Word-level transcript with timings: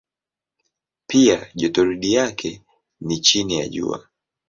Pia 1.07 1.51
jotoridi 1.55 2.13
yake 2.13 2.61
ni 3.01 3.19
chini 3.19 3.57
ya 3.59 3.67
Jua. 3.67 4.07